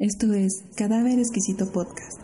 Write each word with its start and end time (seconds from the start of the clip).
Esto 0.00 0.32
es 0.32 0.62
Cadáver 0.76 1.18
Exquisito 1.18 1.72
Podcast. 1.72 2.20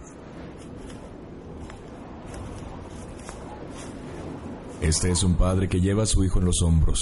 Este 4.81 5.11
es 5.11 5.25
un 5.25 5.35
padre 5.35 5.69
que 5.69 5.81
lleva 5.81 6.05
a 6.05 6.07
su 6.07 6.23
hijo 6.23 6.39
en 6.39 6.45
los 6.45 6.63
hombros, 6.63 7.01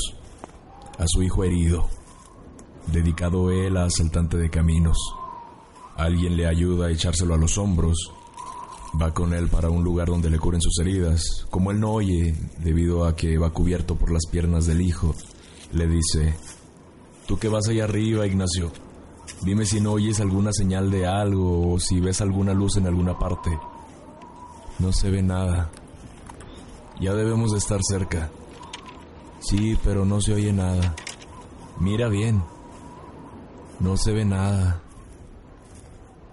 a 0.97 1.05
su 1.07 1.23
hijo 1.23 1.45
herido, 1.45 1.91
dedicado 2.87 3.51
él 3.51 3.77
a 3.77 3.85
asaltante 3.85 4.39
de 4.39 4.49
caminos. 4.49 4.97
Alguien 5.95 6.39
le 6.39 6.47
ayuda 6.47 6.87
a 6.87 6.91
echárselo 6.91 7.35
a 7.35 7.37
los 7.37 7.59
hombros, 7.59 8.11
va 8.99 9.13
con 9.13 9.35
él 9.35 9.49
para 9.49 9.69
un 9.69 9.85
lugar 9.85 10.09
donde 10.09 10.31
le 10.31 10.39
curen 10.39 10.63
sus 10.63 10.79
heridas. 10.79 11.47
Como 11.51 11.71
él 11.71 11.81
no 11.81 11.93
oye, 11.93 12.35
debido 12.65 13.05
a 13.05 13.15
que 13.15 13.37
va 13.37 13.53
cubierto 13.53 13.97
por 13.97 14.11
las 14.11 14.25
piernas 14.25 14.65
del 14.65 14.81
hijo, 14.81 15.15
le 15.75 15.87
dice, 15.87 16.35
Tú 17.27 17.39
que 17.39 17.49
vas 17.49 17.69
allá 17.69 17.85
arriba, 17.85 18.27
Ignacio, 18.27 18.73
Dime 19.43 19.67
si 19.67 19.81
no 19.81 19.93
oyes 19.93 20.21
alguna 20.21 20.53
señal 20.53 20.91
de 20.91 21.07
algo 21.07 21.73
o 21.73 21.81
si 21.81 22.01
ves 22.01 22.21
alguna 22.21 22.55
luz 22.55 22.77
en 22.77 22.87
alguna 22.87 23.19
parte. 23.19 23.51
No 24.79 24.93
se 24.93 25.11
ve 25.11 25.23
nada. 25.23 25.71
Ya 27.01 27.15
debemos 27.15 27.53
de 27.53 27.59
estar 27.59 27.81
cerca. 27.83 28.31
Sí, 29.41 29.77
pero 29.83 30.05
no 30.05 30.21
se 30.21 30.35
oye 30.35 30.53
nada. 30.53 30.95
Mira 31.81 32.09
bien. 32.09 32.43
No 33.81 33.97
se 33.97 34.13
ve 34.13 34.25
nada. 34.25 34.81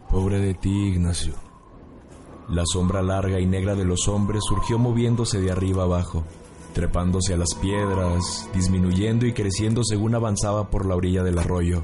Pobre 0.10 0.40
de 0.40 0.54
ti, 0.54 0.90
Ignacio. 0.90 1.34
La 2.50 2.64
sombra 2.66 3.02
larga 3.02 3.40
y 3.40 3.46
negra 3.46 3.76
de 3.76 3.86
los 3.86 4.08
hombres 4.08 4.42
surgió 4.48 4.80
moviéndose 4.80 5.40
de 5.40 5.52
arriba 5.52 5.84
abajo, 5.84 6.24
trepándose 6.74 7.36
a 7.36 7.38
las 7.38 7.54
piedras, 7.62 8.50
disminuyendo 8.54 9.28
y 9.28 9.34
creciendo 9.34 9.84
según 9.84 10.16
avanzaba 10.16 10.70
por 10.70 10.88
la 10.88 10.96
orilla 10.96 11.24
del 11.24 11.38
arroyo. 11.38 11.84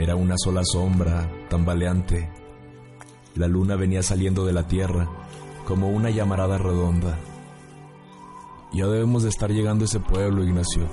Era 0.00 0.16
una 0.16 0.38
sola 0.38 0.62
sombra, 0.64 1.30
tambaleante. 1.50 2.30
La 3.34 3.46
luna 3.46 3.76
venía 3.76 4.02
saliendo 4.02 4.46
de 4.46 4.54
la 4.54 4.66
tierra, 4.66 5.06
como 5.66 5.90
una 5.90 6.08
llamarada 6.08 6.56
redonda. 6.56 7.18
Ya 8.72 8.86
debemos 8.86 9.24
de 9.24 9.28
estar 9.28 9.50
llegando 9.50 9.84
a 9.84 9.88
ese 9.88 10.00
pueblo, 10.00 10.42
Ignacio. 10.42 10.84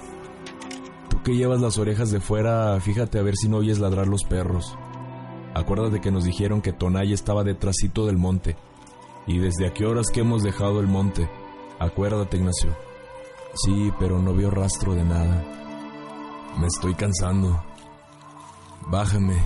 Tú 1.07 1.23
que 1.23 1.37
llevas 1.37 1.61
las 1.61 1.77
orejas 1.77 2.11
de 2.11 2.19
fuera, 2.19 2.77
fíjate 2.81 3.17
a 3.17 3.21
ver 3.21 3.37
si 3.37 3.47
no 3.47 3.59
oyes 3.59 3.79
ladrar 3.79 4.07
los 4.07 4.25
perros. 4.25 4.77
Acuérdate 5.53 6.01
que 6.01 6.11
nos 6.11 6.25
dijeron 6.25 6.61
que 6.61 6.73
Tonay 6.73 7.13
estaba 7.13 7.45
detrásito 7.45 8.07
del 8.07 8.17
monte. 8.17 8.57
¿Y 9.25 9.37
desde 9.37 9.67
a 9.67 9.73
qué 9.73 9.85
horas 9.85 10.07
que 10.09 10.19
hemos 10.19 10.43
dejado 10.43 10.81
el 10.81 10.87
monte? 10.87 11.29
Acuérdate, 11.79 12.35
Ignacio. 12.35 12.75
Sí, 13.53 13.89
pero 13.99 14.19
no 14.21 14.33
veo 14.33 14.51
rastro 14.51 14.95
de 14.95 15.05
nada. 15.05 15.45
Me 16.59 16.67
estoy 16.67 16.93
cansando. 16.93 17.66
Bájame. 18.89 19.37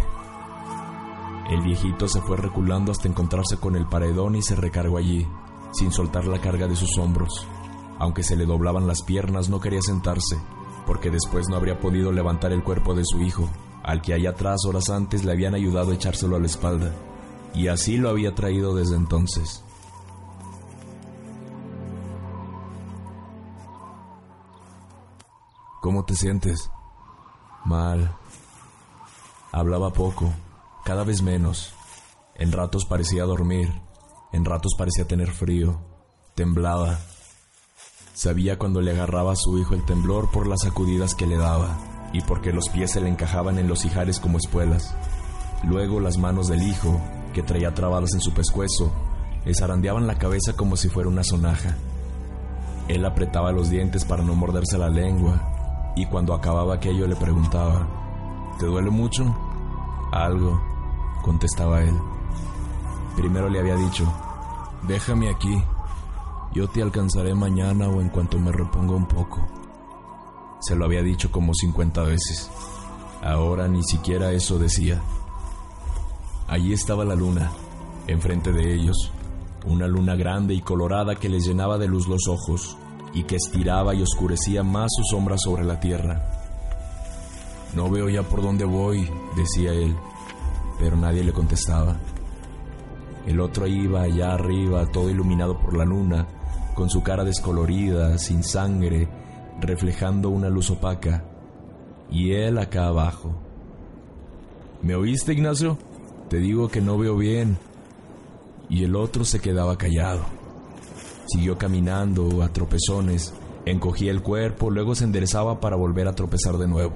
El 1.50 1.62
viejito 1.62 2.08
se 2.08 2.22
fue 2.22 2.38
reculando 2.38 2.92
hasta 2.92 3.08
encontrarse 3.08 3.58
con 3.58 3.76
el 3.76 3.88
paredón 3.88 4.36
y 4.36 4.44
se 4.44 4.56
recargó 4.56 4.98
allí, 4.98 5.28
sin 5.74 5.92
soltar 5.92 6.26
la 6.26 6.40
carga 6.40 6.68
de 6.68 6.76
sus 6.76 6.98
hombros. 7.00 7.48
Aunque 7.98 8.24
se 8.24 8.36
le 8.36 8.46
doblaban 8.46 8.88
las 8.88 9.02
piernas, 9.02 9.50
no 9.50 9.60
quería 9.60 9.82
sentarse, 9.82 10.38
porque 10.86 11.10
después 11.10 11.50
no 11.50 11.56
habría 11.56 11.80
podido 11.80 12.12
levantar 12.12 12.52
el 12.52 12.64
cuerpo 12.64 12.94
de 12.94 13.04
su 13.04 13.22
hijo, 13.22 13.50
al 13.84 14.02
que 14.02 14.14
allá 14.14 14.30
atrás 14.30 14.62
horas 14.68 14.90
antes 14.90 15.26
le 15.26 15.32
habían 15.32 15.56
ayudado 15.56 15.92
a 15.92 15.96
echárselo 15.96 16.36
a 16.36 16.40
la 16.40 16.46
espalda, 16.46 16.94
y 17.56 17.68
así 17.68 17.98
lo 17.98 18.10
había 18.10 18.36
traído 18.36 18.76
desde 18.76 18.96
entonces. 18.96 19.64
¿Cómo 25.82 26.06
te 26.06 26.16
sientes? 26.16 26.70
Mal, 27.66 28.16
Hablaba 29.54 29.92
poco, 29.92 30.32
cada 30.86 31.04
vez 31.04 31.22
menos. 31.22 31.74
En 32.36 32.54
ratos 32.54 32.86
parecía 32.86 33.26
dormir, 33.26 33.70
en 34.32 34.46
ratos 34.46 34.76
parecía 34.78 35.06
tener 35.06 35.30
frío, 35.32 35.82
temblaba. 36.36 37.00
Sabía 38.14 38.58
cuando 38.58 38.80
le 38.80 38.92
agarraba 38.92 39.34
a 39.34 39.36
su 39.36 39.58
hijo 39.60 39.74
el 39.74 39.86
temblor 39.86 40.32
por 40.32 40.48
las 40.48 40.62
sacudidas 40.62 41.16
que 41.16 41.28
le 41.28 41.36
daba 41.36 41.78
y 42.14 42.22
porque 42.22 42.54
los 42.54 42.70
pies 42.70 42.92
se 42.92 43.02
le 43.02 43.10
encajaban 43.10 43.60
en 43.60 43.68
los 43.68 43.84
ijares 43.84 44.22
como 44.22 44.38
espuelas. 44.38 44.96
Luego 45.66 46.00
las 46.00 46.18
manos 46.18 46.48
del 46.48 46.64
hijo, 46.64 47.02
que 47.34 47.44
traía 47.44 47.74
trabadas 47.74 48.14
en 48.14 48.22
su 48.22 48.34
pescuezo, 48.34 48.92
le 49.46 49.54
zarandeaban 49.54 50.08
la 50.08 50.18
cabeza 50.18 50.54
como 50.54 50.78
si 50.78 50.88
fuera 50.88 51.10
una 51.10 51.26
sonaja. 51.26 51.76
Él 52.88 53.06
apretaba 53.06 53.52
los 53.52 53.70
dientes 53.70 54.06
para 54.06 54.24
no 54.24 54.34
morderse 54.34 54.78
la 54.78 54.90
lengua 54.90 55.94
y 55.98 56.06
cuando 56.06 56.34
acababa 56.34 56.76
aquello 56.76 57.06
le 57.06 57.18
preguntaba, 57.18 58.01
¿Te 58.62 58.68
duele 58.68 58.92
mucho? 58.92 59.26
Algo, 60.12 60.62
contestaba 61.24 61.82
él. 61.82 61.98
Primero 63.16 63.50
le 63.50 63.60
había 63.60 63.76
dicho, 63.76 64.06
déjame 64.88 65.32
aquí, 65.32 65.64
yo 66.54 66.68
te 66.68 66.84
alcanzaré 66.84 67.34
mañana 67.34 67.90
o 67.90 68.02
en 68.02 68.10
cuanto 68.10 68.38
me 68.38 68.52
reponga 68.52 68.94
un 68.94 69.08
poco. 69.08 69.40
Se 70.60 70.76
lo 70.76 70.86
había 70.86 71.02
dicho 71.02 71.32
como 71.32 71.56
50 71.56 72.04
veces. 72.04 72.52
Ahora 73.24 73.68
ni 73.68 73.84
siquiera 73.84 74.32
eso 74.32 74.60
decía. 74.60 75.02
Allí 76.48 76.72
estaba 76.72 77.04
la 77.04 77.16
luna, 77.16 77.52
enfrente 78.06 78.52
de 78.52 78.76
ellos, 78.76 79.12
una 79.66 79.88
luna 79.88 80.16
grande 80.16 80.54
y 80.54 80.62
colorada 80.62 81.16
que 81.16 81.30
les 81.30 81.48
llenaba 81.48 81.80
de 81.80 81.88
luz 81.88 82.08
los 82.08 82.28
ojos 82.28 82.78
y 83.12 83.24
que 83.24 83.38
estiraba 83.38 83.96
y 83.96 84.04
oscurecía 84.04 84.62
más 84.62 84.92
su 84.96 85.04
sombra 85.16 85.40
sobre 85.40 85.64
la 85.64 85.80
tierra. 85.80 86.41
No 87.76 87.90
veo 87.90 88.10
ya 88.10 88.24
por 88.24 88.42
dónde 88.42 88.66
voy, 88.66 89.10
decía 89.36 89.72
él, 89.72 89.96
pero 90.78 90.98
nadie 90.98 91.24
le 91.24 91.32
contestaba. 91.32 91.98
El 93.26 93.40
otro 93.40 93.68
iba 93.68 94.02
allá 94.02 94.34
arriba, 94.34 94.86
todo 94.88 95.10
iluminado 95.10 95.58
por 95.60 95.78
la 95.78 95.86
luna, 95.86 96.28
con 96.76 96.90
su 96.90 97.04
cara 97.04 97.24
descolorida, 97.24 98.18
sin 98.18 98.44
sangre, 98.44 99.08
reflejando 99.60 100.30
una 100.30 100.50
luz 100.50 100.70
opaca, 100.72 101.24
y 102.10 102.34
él 102.34 102.58
acá 102.58 102.88
abajo. 102.88 103.36
¿Me 104.82 104.96
oíste, 104.96 105.34
Ignacio? 105.34 105.78
Te 106.30 106.38
digo 106.38 106.70
que 106.70 106.82
no 106.82 106.98
veo 106.98 107.16
bien. 107.16 107.58
Y 108.70 108.84
el 108.84 108.96
otro 108.96 109.24
se 109.26 109.40
quedaba 109.40 109.78
callado. 109.78 110.22
Siguió 111.28 111.58
caminando 111.58 112.42
a 112.42 112.50
tropezones, 112.50 113.34
encogía 113.66 114.12
el 114.12 114.22
cuerpo, 114.22 114.70
luego 114.70 114.96
se 114.96 115.04
enderezaba 115.04 115.60
para 115.60 115.76
volver 115.76 116.08
a 116.08 116.16
tropezar 116.16 116.58
de 116.58 116.68
nuevo. 116.68 116.94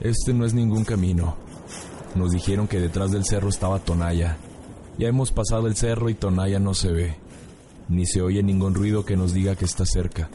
Este 0.00 0.34
no 0.34 0.44
es 0.44 0.54
ningún 0.54 0.84
camino. 0.84 1.36
Nos 2.14 2.32
dijeron 2.32 2.68
que 2.68 2.80
detrás 2.80 3.10
del 3.10 3.24
cerro 3.24 3.48
estaba 3.48 3.78
Tonaya. 3.78 4.38
Ya 4.98 5.08
hemos 5.08 5.32
pasado 5.32 5.66
el 5.66 5.76
cerro 5.76 6.08
y 6.08 6.14
Tonaya 6.14 6.58
no 6.58 6.74
se 6.74 6.92
ve. 6.92 7.16
Ni 7.88 8.06
se 8.06 8.20
oye 8.20 8.42
ningún 8.42 8.74
ruido 8.74 9.04
que 9.04 9.16
nos 9.16 9.32
diga 9.32 9.56
que 9.56 9.64
está 9.64 9.84
cerca. 9.84 10.28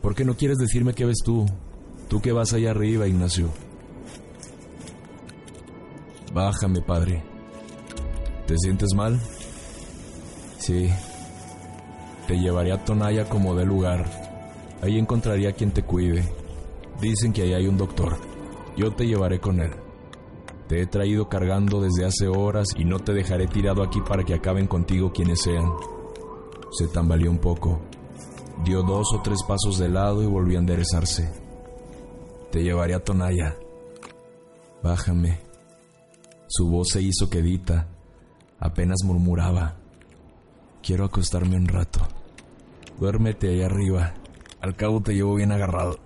¿Por 0.00 0.14
qué 0.14 0.24
no 0.24 0.36
quieres 0.36 0.58
decirme 0.58 0.94
qué 0.94 1.04
ves 1.04 1.18
tú? 1.24 1.46
Tú 2.08 2.20
que 2.20 2.32
vas 2.32 2.52
allá 2.52 2.72
arriba, 2.72 3.06
Ignacio. 3.06 3.48
Bájame, 6.32 6.80
padre. 6.82 7.22
¿Te 8.46 8.56
sientes 8.58 8.94
mal? 8.94 9.20
Sí. 10.58 10.90
Te 12.26 12.38
llevaré 12.38 12.72
a 12.72 12.84
Tonaya 12.84 13.28
como 13.28 13.54
de 13.54 13.64
lugar. 13.64 14.10
Ahí 14.82 14.98
encontraría 14.98 15.52
quien 15.52 15.70
te 15.70 15.82
cuide. 15.82 16.24
Dicen 17.00 17.32
que 17.32 17.42
ahí 17.42 17.54
hay 17.54 17.66
un 17.66 17.76
doctor. 17.76 18.31
Yo 18.76 18.90
te 18.92 19.06
llevaré 19.06 19.38
con 19.38 19.60
él. 19.60 19.70
Te 20.66 20.80
he 20.80 20.86
traído 20.86 21.28
cargando 21.28 21.82
desde 21.82 22.06
hace 22.06 22.28
horas 22.28 22.68
y 22.76 22.84
no 22.84 22.98
te 22.98 23.12
dejaré 23.12 23.46
tirado 23.46 23.82
aquí 23.82 24.00
para 24.00 24.24
que 24.24 24.34
acaben 24.34 24.66
contigo 24.66 25.12
quienes 25.12 25.42
sean. 25.42 25.70
Se 26.70 26.88
tambaleó 26.88 27.30
un 27.30 27.38
poco. 27.38 27.82
Dio 28.64 28.82
dos 28.82 29.12
o 29.12 29.20
tres 29.20 29.42
pasos 29.46 29.78
de 29.78 29.90
lado 29.90 30.22
y 30.22 30.26
volvió 30.26 30.56
a 30.56 30.60
enderezarse. 30.60 31.30
Te 32.50 32.62
llevaré 32.62 32.94
a 32.94 33.04
Tonaya. 33.04 33.56
Bájame. 34.82 35.40
Su 36.46 36.70
voz 36.70 36.88
se 36.92 37.02
hizo 37.02 37.28
quedita. 37.28 37.88
Apenas 38.58 39.04
murmuraba. 39.04 39.76
Quiero 40.82 41.04
acostarme 41.04 41.56
un 41.56 41.68
rato. 41.68 42.00
Duérmete 42.98 43.48
ahí 43.48 43.62
arriba. 43.62 44.14
Al 44.62 44.74
cabo 44.76 45.02
te 45.02 45.14
llevo 45.14 45.34
bien 45.34 45.52
agarrado. 45.52 45.98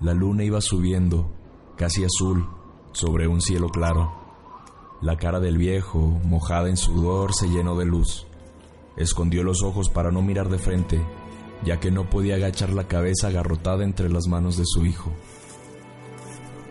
La 0.00 0.14
luna 0.14 0.44
iba 0.44 0.60
subiendo 0.60 1.30
casi 1.76 2.04
azul, 2.04 2.46
sobre 2.92 3.28
un 3.28 3.40
cielo 3.40 3.68
claro. 3.68 4.12
La 5.02 5.16
cara 5.16 5.40
del 5.40 5.58
viejo, 5.58 5.98
mojada 6.24 6.68
en 6.68 6.76
sudor, 6.76 7.34
se 7.34 7.48
llenó 7.48 7.76
de 7.76 7.84
luz. 7.84 8.26
Escondió 8.96 9.44
los 9.44 9.62
ojos 9.62 9.90
para 9.90 10.10
no 10.10 10.22
mirar 10.22 10.48
de 10.48 10.58
frente, 10.58 11.00
ya 11.64 11.78
que 11.78 11.90
no 11.90 12.08
podía 12.08 12.36
agachar 12.36 12.70
la 12.70 12.88
cabeza 12.88 13.28
agarrotada 13.28 13.84
entre 13.84 14.08
las 14.08 14.26
manos 14.26 14.56
de 14.56 14.64
su 14.64 14.86
hijo. 14.86 15.12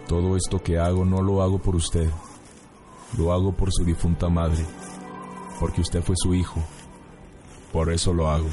Todo 0.07 0.35
esto 0.35 0.61
que 0.61 0.79
hago 0.79 1.05
no 1.05 1.21
lo 1.21 1.43
hago 1.43 1.59
por 1.59 1.75
usted, 1.75 2.09
lo 3.17 3.31
hago 3.31 3.51
por 3.53 3.71
su 3.71 3.83
difunta 3.85 4.27
madre, 4.27 4.65
porque 5.59 5.81
usted 5.81 6.01
fue 6.01 6.15
su 6.17 6.33
hijo. 6.33 6.59
Por 7.71 7.91
eso 7.91 8.13
lo 8.13 8.29
hago. 8.29 8.49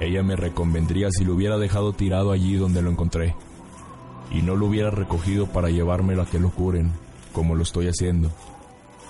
Ella 0.00 0.22
me 0.22 0.36
reconvendría 0.36 1.08
si 1.10 1.24
lo 1.24 1.34
hubiera 1.34 1.58
dejado 1.58 1.92
tirado 1.92 2.32
allí 2.32 2.56
donde 2.56 2.82
lo 2.82 2.90
encontré 2.90 3.34
y 4.34 4.42
no 4.42 4.56
lo 4.56 4.66
hubiera 4.66 4.90
recogido 4.90 5.46
para 5.46 5.70
llevármelo 5.70 6.22
a 6.22 6.26
que 6.26 6.40
lo 6.40 6.50
curen, 6.50 6.92
como 7.32 7.54
lo 7.54 7.62
estoy 7.62 7.86
haciendo. 7.86 8.30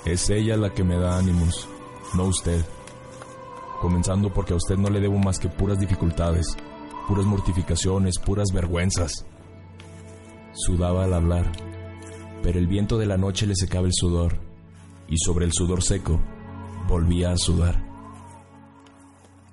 Es 0.04 0.28
ella 0.28 0.56
la 0.58 0.70
que 0.70 0.84
me 0.84 0.96
da 0.96 1.18
ánimos, 1.18 1.66
no 2.14 2.24
usted. 2.24 2.62
Comenzando 3.80 4.32
porque 4.32 4.52
a 4.52 4.56
usted 4.56 4.76
no 4.76 4.90
le 4.90 5.00
debo 5.00 5.18
más 5.18 5.38
que 5.38 5.48
puras 5.48 5.80
dificultades, 5.80 6.54
puras 7.08 7.24
mortificaciones, 7.24 8.18
puras 8.18 8.52
vergüenzas. 8.52 9.24
Sudaba 10.52 11.04
al 11.04 11.14
hablar, 11.14 11.50
pero 12.42 12.58
el 12.58 12.66
viento 12.66 12.98
de 12.98 13.06
la 13.06 13.16
noche 13.16 13.46
le 13.46 13.56
secaba 13.56 13.86
el 13.86 13.94
sudor, 13.94 14.38
y 15.08 15.16
sobre 15.16 15.46
el 15.46 15.52
sudor 15.54 15.82
seco 15.82 16.20
volvía 16.86 17.32
a 17.32 17.38
sudar. 17.38 17.82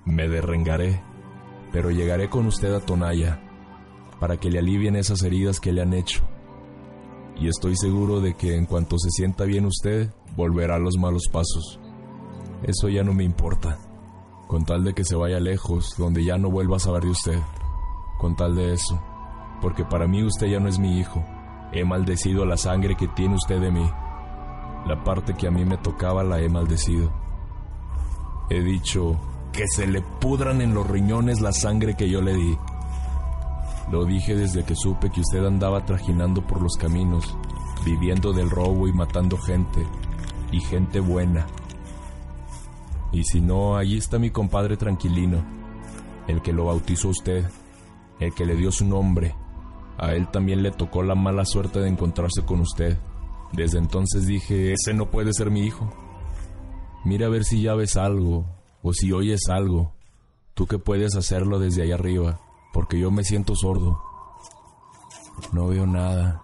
Me 0.04 0.28
derrengaré, 0.28 1.02
pero 1.72 1.90
llegaré 1.90 2.28
con 2.28 2.46
usted 2.46 2.74
a 2.74 2.80
Tonaya, 2.80 3.40
para 4.22 4.36
que 4.36 4.50
le 4.50 4.60
alivien 4.60 4.94
esas 4.94 5.24
heridas 5.24 5.58
que 5.58 5.72
le 5.72 5.82
han 5.82 5.92
hecho. 5.92 6.22
Y 7.34 7.48
estoy 7.48 7.74
seguro 7.74 8.20
de 8.20 8.34
que 8.34 8.54
en 8.54 8.66
cuanto 8.66 8.96
se 8.96 9.10
sienta 9.10 9.42
bien 9.42 9.66
usted, 9.66 10.12
volverá 10.36 10.76
a 10.76 10.78
los 10.78 10.96
malos 10.96 11.24
pasos. 11.26 11.80
Eso 12.62 12.88
ya 12.88 13.02
no 13.02 13.14
me 13.14 13.24
importa, 13.24 13.80
con 14.46 14.64
tal 14.64 14.84
de 14.84 14.94
que 14.94 15.02
se 15.02 15.16
vaya 15.16 15.40
lejos, 15.40 15.96
donde 15.98 16.22
ya 16.22 16.38
no 16.38 16.52
vuelva 16.52 16.76
a 16.76 16.78
saber 16.78 17.02
de 17.02 17.10
usted, 17.10 17.38
con 18.20 18.36
tal 18.36 18.54
de 18.54 18.74
eso, 18.74 19.02
porque 19.60 19.84
para 19.84 20.06
mí 20.06 20.22
usted 20.22 20.46
ya 20.46 20.60
no 20.60 20.68
es 20.68 20.78
mi 20.78 21.00
hijo, 21.00 21.26
he 21.72 21.84
maldecido 21.84 22.44
la 22.44 22.56
sangre 22.56 22.94
que 22.94 23.08
tiene 23.08 23.34
usted 23.34 23.60
de 23.60 23.72
mí, 23.72 23.90
la 24.86 25.02
parte 25.02 25.34
que 25.34 25.48
a 25.48 25.50
mí 25.50 25.64
me 25.64 25.78
tocaba 25.78 26.22
la 26.22 26.40
he 26.40 26.48
maldecido. 26.48 27.10
He 28.50 28.62
dicho 28.62 29.18
que 29.52 29.64
se 29.66 29.88
le 29.88 30.00
pudran 30.00 30.60
en 30.60 30.74
los 30.74 30.86
riñones 30.86 31.40
la 31.40 31.52
sangre 31.52 31.96
que 31.96 32.08
yo 32.08 32.22
le 32.22 32.34
di. 32.34 32.56
Lo 33.90 34.04
dije 34.04 34.34
desde 34.34 34.64
que 34.64 34.76
supe 34.76 35.10
que 35.10 35.20
usted 35.20 35.44
andaba 35.44 35.84
trajinando 35.84 36.46
por 36.46 36.62
los 36.62 36.76
caminos, 36.76 37.36
viviendo 37.84 38.32
del 38.32 38.50
robo 38.50 38.86
y 38.88 38.92
matando 38.92 39.36
gente, 39.36 39.86
y 40.50 40.60
gente 40.60 41.00
buena. 41.00 41.46
Y 43.12 43.24
si 43.24 43.40
no, 43.40 43.76
allí 43.76 43.98
está 43.98 44.18
mi 44.18 44.30
compadre 44.30 44.76
tranquilino, 44.76 45.44
el 46.28 46.40
que 46.40 46.52
lo 46.52 46.66
bautizó 46.66 47.08
usted, 47.08 47.44
el 48.20 48.32
que 48.34 48.46
le 48.46 48.56
dio 48.56 48.72
su 48.72 48.86
nombre. 48.86 49.34
A 49.98 50.12
él 50.14 50.28
también 50.30 50.62
le 50.62 50.70
tocó 50.70 51.02
la 51.02 51.14
mala 51.14 51.44
suerte 51.44 51.80
de 51.80 51.88
encontrarse 51.88 52.42
con 52.44 52.60
usted. 52.60 52.96
Desde 53.52 53.78
entonces 53.78 54.26
dije, 54.26 54.72
ese 54.72 54.94
no 54.94 55.10
puede 55.10 55.32
ser 55.34 55.50
mi 55.50 55.60
hijo. 55.60 55.92
Mira 57.04 57.26
a 57.26 57.30
ver 57.30 57.44
si 57.44 57.60
ya 57.60 57.74
ves 57.74 57.96
algo, 57.96 58.46
o 58.82 58.92
si 58.92 59.12
oyes 59.12 59.48
algo. 59.50 59.92
Tú 60.54 60.66
que 60.66 60.78
puedes 60.78 61.16
hacerlo 61.16 61.58
desde 61.58 61.82
ahí 61.82 61.92
arriba, 61.92 62.40
porque 62.72 62.98
yo 62.98 63.10
me 63.10 63.24
siento 63.24 63.54
sordo. 63.54 64.02
No 65.52 65.68
veo 65.68 65.86
nada. 65.86 66.42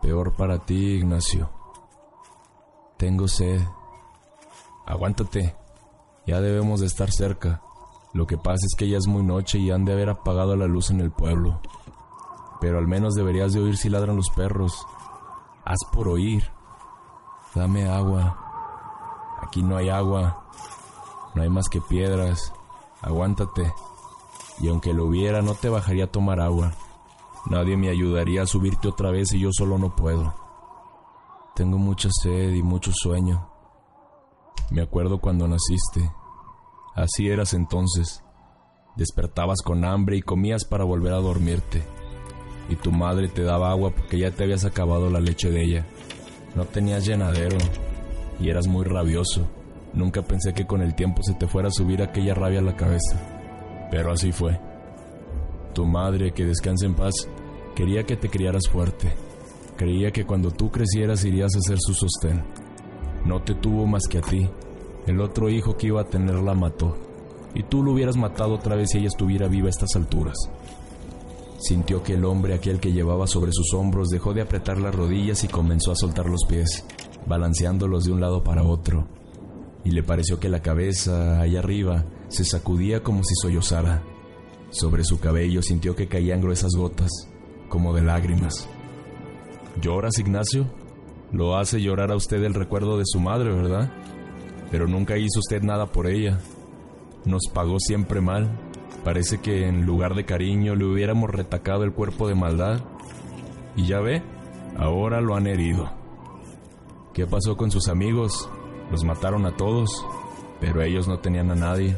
Peor 0.00 0.32
para 0.32 0.58
ti, 0.58 0.96
Ignacio. 0.96 1.50
Tengo 2.96 3.28
sed. 3.28 3.60
Aguántate. 4.86 5.54
Ya 6.26 6.40
debemos 6.40 6.80
de 6.80 6.86
estar 6.86 7.10
cerca. 7.10 7.62
Lo 8.12 8.26
que 8.26 8.38
pasa 8.38 8.64
es 8.64 8.74
que 8.76 8.88
ya 8.88 8.98
es 8.98 9.06
muy 9.06 9.22
noche 9.22 9.58
y 9.58 9.70
han 9.70 9.84
de 9.84 9.92
haber 9.92 10.08
apagado 10.08 10.56
la 10.56 10.66
luz 10.66 10.90
en 10.90 11.00
el 11.00 11.10
pueblo. 11.10 11.60
Pero 12.60 12.78
al 12.78 12.86
menos 12.86 13.14
deberías 13.14 13.52
de 13.52 13.60
oír 13.60 13.76
si 13.76 13.90
ladran 13.90 14.16
los 14.16 14.30
perros. 14.30 14.86
Haz 15.64 15.78
por 15.92 16.08
oír. 16.08 16.50
Dame 17.54 17.88
agua. 17.88 19.36
Aquí 19.42 19.62
no 19.62 19.76
hay 19.76 19.90
agua. 19.90 20.46
No 21.34 21.42
hay 21.42 21.50
más 21.50 21.68
que 21.68 21.80
piedras. 21.80 22.52
Aguántate. 23.02 23.72
Y 24.60 24.68
aunque 24.68 24.92
lo 24.92 25.06
hubiera, 25.06 25.42
no 25.42 25.54
te 25.54 25.68
bajaría 25.68 26.04
a 26.04 26.10
tomar 26.10 26.40
agua. 26.40 26.72
Nadie 27.48 27.76
me 27.76 27.88
ayudaría 27.88 28.42
a 28.42 28.46
subirte 28.46 28.88
otra 28.88 29.10
vez 29.10 29.32
y 29.32 29.40
yo 29.40 29.50
solo 29.52 29.78
no 29.78 29.94
puedo. 29.94 30.34
Tengo 31.54 31.78
mucha 31.78 32.08
sed 32.22 32.54
y 32.54 32.62
mucho 32.62 32.90
sueño. 32.92 33.48
Me 34.70 34.82
acuerdo 34.82 35.20
cuando 35.20 35.46
naciste. 35.46 36.10
Así 36.94 37.28
eras 37.28 37.54
entonces. 37.54 38.22
Despertabas 38.96 39.62
con 39.62 39.84
hambre 39.84 40.16
y 40.16 40.22
comías 40.22 40.64
para 40.64 40.84
volver 40.84 41.12
a 41.12 41.18
dormirte. 41.18 41.84
Y 42.68 42.76
tu 42.76 42.90
madre 42.90 43.28
te 43.28 43.42
daba 43.42 43.70
agua 43.70 43.90
porque 43.90 44.18
ya 44.18 44.32
te 44.32 44.44
habías 44.44 44.64
acabado 44.64 45.08
la 45.08 45.20
leche 45.20 45.50
de 45.50 45.62
ella. 45.62 45.86
No 46.56 46.64
tenías 46.64 47.04
llenadero 47.04 47.58
y 48.40 48.48
eras 48.48 48.66
muy 48.66 48.84
rabioso. 48.84 49.46
Nunca 49.92 50.22
pensé 50.22 50.52
que 50.52 50.66
con 50.66 50.82
el 50.82 50.94
tiempo 50.94 51.22
se 51.22 51.34
te 51.34 51.46
fuera 51.46 51.68
a 51.68 51.72
subir 51.72 52.02
aquella 52.02 52.34
rabia 52.34 52.58
a 52.58 52.62
la 52.62 52.76
cabeza. 52.76 53.35
Pero 53.90 54.12
así 54.12 54.32
fue. 54.32 54.58
Tu 55.74 55.84
madre, 55.84 56.32
que 56.32 56.44
descanse 56.44 56.86
en 56.86 56.94
paz, 56.94 57.14
quería 57.74 58.04
que 58.04 58.16
te 58.16 58.28
criaras 58.28 58.68
fuerte. 58.68 59.12
Creía 59.76 60.10
que 60.10 60.24
cuando 60.24 60.50
tú 60.50 60.70
crecieras 60.70 61.24
irías 61.24 61.54
a 61.54 61.60
ser 61.60 61.78
su 61.78 61.92
sostén. 61.92 62.42
No 63.24 63.42
te 63.42 63.54
tuvo 63.54 63.86
más 63.86 64.06
que 64.08 64.18
a 64.18 64.22
ti. 64.22 64.48
El 65.06 65.20
otro 65.20 65.50
hijo 65.50 65.76
que 65.76 65.88
iba 65.88 66.00
a 66.00 66.08
tener 66.08 66.36
la 66.36 66.54
mató. 66.54 66.96
Y 67.54 67.62
tú 67.62 67.82
lo 67.82 67.92
hubieras 67.92 68.16
matado 68.16 68.54
otra 68.54 68.76
vez 68.76 68.90
si 68.90 68.98
ella 68.98 69.08
estuviera 69.08 69.48
viva 69.48 69.66
a 69.66 69.70
estas 69.70 69.94
alturas. 69.96 70.36
Sintió 71.58 72.02
que 72.02 72.14
el 72.14 72.24
hombre, 72.24 72.54
aquel 72.54 72.80
que 72.80 72.92
llevaba 72.92 73.26
sobre 73.26 73.52
sus 73.52 73.72
hombros, 73.74 74.08
dejó 74.08 74.34
de 74.34 74.42
apretar 74.42 74.78
las 74.78 74.94
rodillas 74.94 75.42
y 75.44 75.48
comenzó 75.48 75.92
a 75.92 75.96
soltar 75.96 76.26
los 76.26 76.44
pies, 76.48 76.84
balanceándolos 77.26 78.04
de 78.04 78.12
un 78.12 78.20
lado 78.20 78.42
para 78.44 78.62
otro. 78.62 79.06
Y 79.86 79.92
le 79.92 80.02
pareció 80.02 80.40
que 80.40 80.48
la 80.48 80.62
cabeza, 80.62 81.40
allá 81.40 81.60
arriba, 81.60 82.06
se 82.26 82.44
sacudía 82.44 83.04
como 83.04 83.22
si 83.22 83.36
sollozara. 83.36 84.02
Sobre 84.70 85.04
su 85.04 85.20
cabello 85.20 85.62
sintió 85.62 85.94
que 85.94 86.08
caían 86.08 86.40
gruesas 86.40 86.72
gotas, 86.74 87.08
como 87.68 87.94
de 87.94 88.02
lágrimas. 88.02 88.68
¿Lloras, 89.80 90.18
Ignacio? 90.18 90.66
Lo 91.30 91.56
hace 91.56 91.80
llorar 91.80 92.10
a 92.10 92.16
usted 92.16 92.42
el 92.42 92.54
recuerdo 92.54 92.98
de 92.98 93.04
su 93.06 93.20
madre, 93.20 93.52
¿verdad? 93.52 93.92
Pero 94.72 94.88
nunca 94.88 95.18
hizo 95.18 95.38
usted 95.38 95.62
nada 95.62 95.86
por 95.86 96.08
ella. 96.08 96.40
Nos 97.24 97.46
pagó 97.54 97.78
siempre 97.78 98.20
mal. 98.20 98.58
Parece 99.04 99.38
que 99.38 99.68
en 99.68 99.86
lugar 99.86 100.16
de 100.16 100.24
cariño 100.24 100.74
le 100.74 100.84
hubiéramos 100.84 101.30
retacado 101.30 101.84
el 101.84 101.92
cuerpo 101.92 102.26
de 102.26 102.34
maldad. 102.34 102.80
Y 103.76 103.86
ya 103.86 104.00
ve, 104.00 104.24
ahora 104.76 105.20
lo 105.20 105.36
han 105.36 105.46
herido. 105.46 105.88
¿Qué 107.14 107.24
pasó 107.28 107.56
con 107.56 107.70
sus 107.70 107.86
amigos? 107.86 108.50
Los 108.90 109.04
mataron 109.04 109.46
a 109.46 109.56
todos, 109.56 110.04
pero 110.60 110.82
ellos 110.82 111.08
no 111.08 111.18
tenían 111.18 111.50
a 111.50 111.54
nadie. 111.54 111.96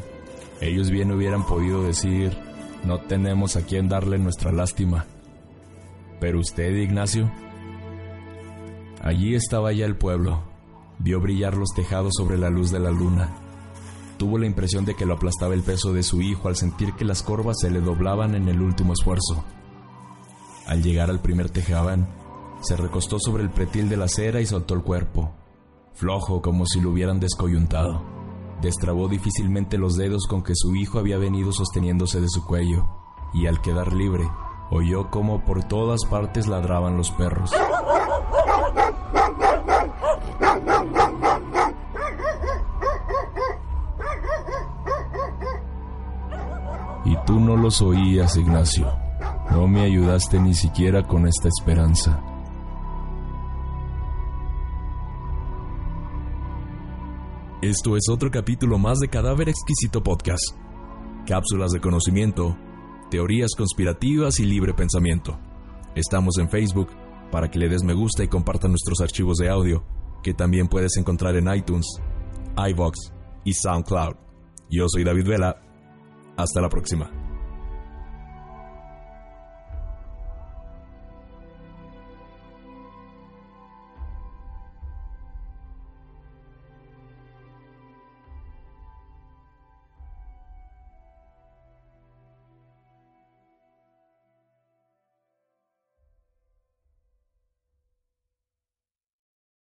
Ellos 0.61 0.89
bien 0.89 1.11
hubieran 1.11 1.45
podido 1.45 1.83
decir, 1.83 2.37
no 2.83 2.99
tenemos 2.99 3.55
a 3.55 3.61
quien 3.61 3.87
darle 3.87 4.17
nuestra 4.17 4.51
lástima. 4.51 5.05
Pero 6.19 6.39
usted, 6.39 6.75
Ignacio, 6.75 7.31
allí 9.01 9.35
estaba 9.35 9.71
ya 9.71 9.85
el 9.85 9.95
pueblo. 9.95 10.43
Vio 10.97 11.21
brillar 11.21 11.55
los 11.55 11.69
tejados 11.75 12.13
sobre 12.17 12.37
la 12.37 12.49
luz 12.49 12.71
de 12.71 12.79
la 12.79 12.91
luna. 12.91 13.29
Tuvo 14.17 14.37
la 14.37 14.47
impresión 14.47 14.83
de 14.83 14.95
que 14.95 15.05
lo 15.05 15.13
aplastaba 15.13 15.53
el 15.53 15.63
peso 15.63 15.93
de 15.93 16.03
su 16.03 16.21
hijo 16.21 16.49
al 16.49 16.57
sentir 16.57 16.93
que 16.93 17.05
las 17.05 17.23
corvas 17.23 17.57
se 17.61 17.71
le 17.71 17.79
doblaban 17.79 18.35
en 18.35 18.49
el 18.49 18.61
último 18.61 18.91
esfuerzo. 18.91 19.45
Al 20.67 20.83
llegar 20.83 21.09
al 21.09 21.21
primer 21.21 21.49
tejabán, 21.49 22.07
se 22.61 22.75
recostó 22.75 23.17
sobre 23.17 23.43
el 23.43 23.49
pretil 23.49 23.87
de 23.87 23.95
la 23.95 24.05
acera 24.05 24.41
y 24.41 24.45
soltó 24.45 24.73
el 24.73 24.81
cuerpo, 24.81 25.33
flojo 25.99 26.41
como 26.41 26.65
si 26.65 26.79
lo 26.79 26.91
hubieran 26.91 27.19
descoyuntado. 27.19 28.01
Destrabó 28.61 29.09
difícilmente 29.09 29.77
los 29.77 29.97
dedos 29.97 30.27
con 30.27 30.43
que 30.43 30.53
su 30.55 30.73
hijo 30.75 30.97
había 30.97 31.17
venido 31.17 31.51
sosteniéndose 31.51 32.21
de 32.21 32.29
su 32.29 32.45
cuello, 32.45 32.87
y 33.33 33.47
al 33.47 33.61
quedar 33.61 33.91
libre, 33.93 34.23
oyó 34.71 35.09
como 35.09 35.43
por 35.43 35.65
todas 35.65 36.05
partes 36.05 36.47
ladraban 36.47 36.95
los 36.95 37.11
perros. 37.11 37.51
Y 47.03 47.17
tú 47.25 47.39
no 47.39 47.57
los 47.57 47.81
oías, 47.81 48.37
Ignacio. 48.37 48.87
No 49.51 49.67
me 49.67 49.81
ayudaste 49.81 50.39
ni 50.39 50.53
siquiera 50.53 51.03
con 51.03 51.27
esta 51.27 51.49
esperanza. 51.49 52.21
Esto 57.61 57.97
es 57.97 58.03
otro 58.09 58.31
capítulo 58.31 58.77
más 58.77 58.99
de 58.99 59.09
Cadáver 59.09 59.49
Exquisito 59.49 60.01
Podcast. 60.01 60.55
Cápsulas 61.27 61.71
de 61.71 61.81
conocimiento, 61.81 62.57
teorías 63.11 63.49
conspirativas 63.57 64.39
y 64.39 64.45
libre 64.45 64.73
pensamiento. 64.73 65.37
Estamos 65.93 66.37
en 66.37 66.49
Facebook 66.49 66.87
para 67.29 67.51
que 67.51 67.59
le 67.59 67.67
des 67.67 67.83
me 67.83 67.93
gusta 67.93 68.23
y 68.23 68.29
compartan 68.29 68.71
nuestros 68.71 69.01
archivos 69.01 69.39
de 69.39 69.49
audio, 69.49 69.83
que 70.23 70.33
también 70.33 70.69
puedes 70.69 70.95
encontrar 70.95 71.35
en 71.35 71.53
iTunes, 71.53 71.85
iVox 72.55 72.97
y 73.43 73.51
SoundCloud. 73.51 74.15
Yo 74.69 74.85
soy 74.87 75.03
David 75.03 75.27
Vela. 75.27 75.61
Hasta 76.37 76.61
la 76.61 76.69
próxima. 76.69 77.18